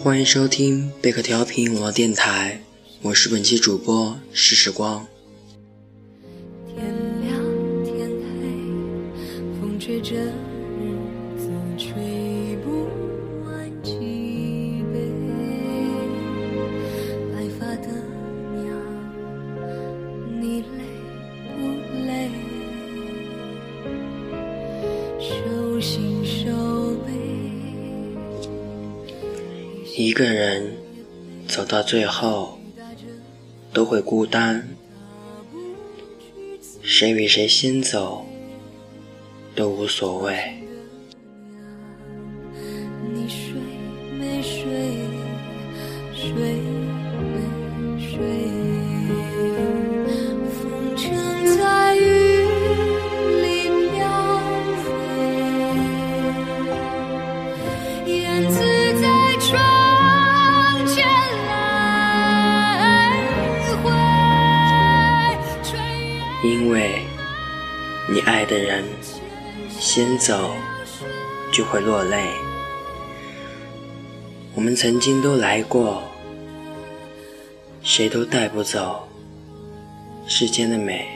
[0.00, 2.60] 欢迎收听贝壳调频网络电台，
[3.02, 5.04] 我是本期主播是时光。
[6.68, 6.76] 天
[7.20, 7.34] 亮
[7.84, 8.08] 天
[8.40, 10.14] 黑，风吹着
[30.00, 30.76] 一个人
[31.48, 32.60] 走到最后
[33.72, 34.68] 都会孤单，
[36.82, 38.24] 谁与谁先走
[39.56, 40.67] 都无所谓。
[66.44, 67.02] 因为
[68.08, 68.84] 你爱的人
[69.68, 70.52] 先走，
[71.52, 72.28] 就会落泪。
[74.54, 76.02] 我们曾经都来过，
[77.82, 79.08] 谁都带不走
[80.26, 81.08] 世间的美。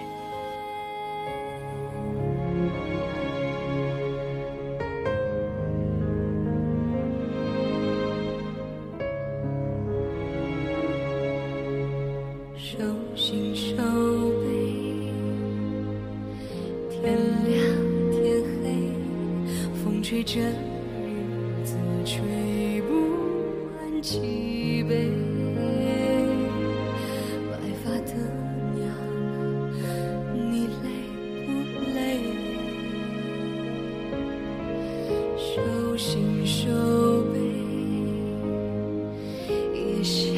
[20.13, 21.75] 吹着日子
[22.05, 22.93] 吹不
[23.79, 25.09] 完脊背。
[27.51, 28.13] 白发的
[28.75, 28.85] 娘，
[30.51, 30.87] 你累
[31.47, 31.51] 不
[31.95, 31.97] 累？
[35.39, 36.69] 手心手
[37.33, 37.41] 背，
[39.75, 40.32] 也笑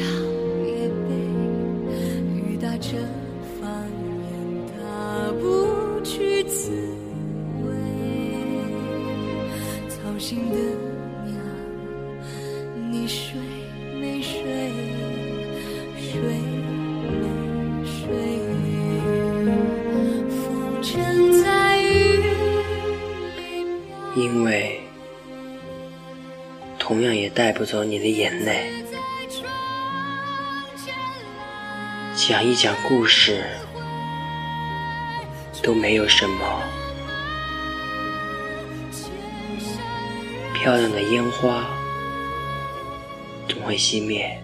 [26.87, 28.71] 同样也带不走你的眼泪。
[32.15, 33.43] 讲一讲故事
[35.63, 36.61] 都没有什么，
[40.53, 41.65] 漂亮的烟花
[43.47, 44.39] 总会熄灭。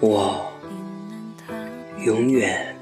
[0.00, 0.52] 我
[2.04, 2.74] 永远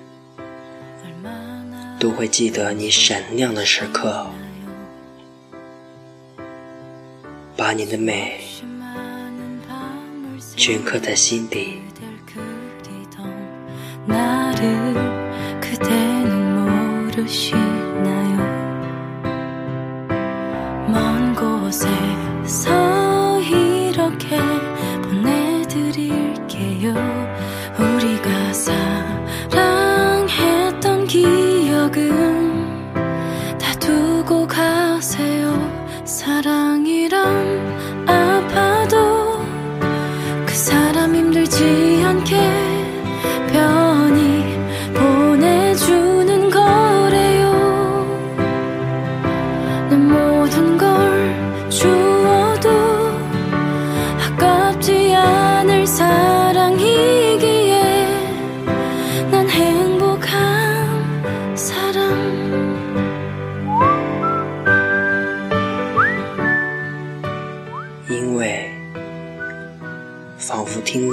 [1.98, 4.26] 都会记得你闪亮的时刻，
[7.56, 8.40] 把你的美
[10.56, 11.81] 镌刻在心底。
[14.06, 14.54] 나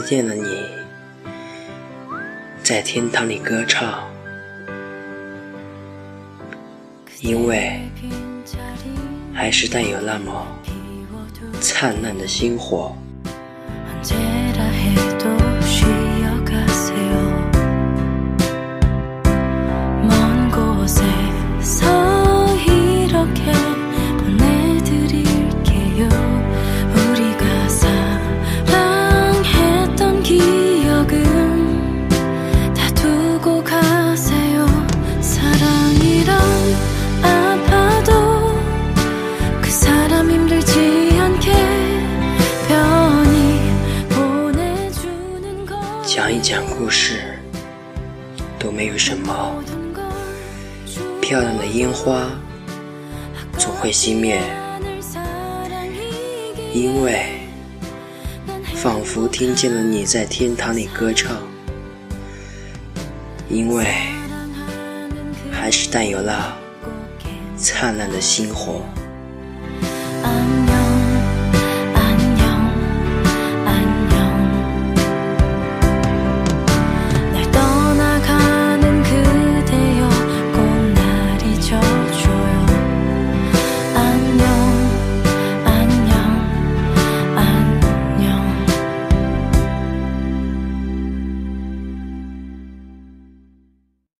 [0.05, 0.67] 见了你
[2.61, 4.07] 在天堂里歌唱，
[7.21, 7.79] 因为
[9.33, 10.45] 还是带有那么
[11.59, 12.95] 灿烂的星火。
[46.47, 47.39] 讲故事
[48.59, 49.63] 都没有什么，
[51.19, 52.29] 漂亮的烟花
[53.57, 54.39] 总会熄灭，
[56.71, 57.39] 因为
[58.75, 61.35] 仿佛听见了你在天堂里歌唱，
[63.49, 63.83] 因为
[65.51, 66.55] 还是带有了
[67.57, 68.81] 灿烂的星火。